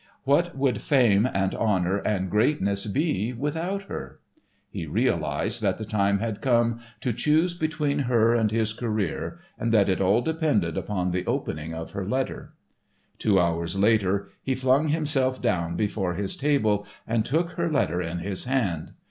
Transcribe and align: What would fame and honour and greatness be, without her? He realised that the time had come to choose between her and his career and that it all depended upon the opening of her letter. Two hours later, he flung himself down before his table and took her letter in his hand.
What 0.23 0.57
would 0.57 0.81
fame 0.81 1.29
and 1.31 1.53
honour 1.53 1.97
and 1.97 2.31
greatness 2.31 2.87
be, 2.87 3.33
without 3.33 3.83
her? 3.83 4.19
He 4.71 4.87
realised 4.87 5.61
that 5.61 5.77
the 5.77 5.85
time 5.85 6.17
had 6.17 6.41
come 6.41 6.79
to 7.01 7.13
choose 7.13 7.53
between 7.53 7.99
her 7.99 8.33
and 8.33 8.49
his 8.49 8.73
career 8.73 9.37
and 9.59 9.71
that 9.71 9.89
it 9.89 10.01
all 10.01 10.21
depended 10.23 10.75
upon 10.75 11.11
the 11.11 11.23
opening 11.27 11.75
of 11.75 11.91
her 11.91 12.03
letter. 12.03 12.53
Two 13.19 13.39
hours 13.39 13.77
later, 13.77 14.31
he 14.41 14.55
flung 14.55 14.87
himself 14.87 15.39
down 15.39 15.75
before 15.75 16.15
his 16.15 16.35
table 16.35 16.87
and 17.05 17.23
took 17.23 17.51
her 17.51 17.69
letter 17.71 18.01
in 18.01 18.17
his 18.21 18.45
hand. 18.45 18.93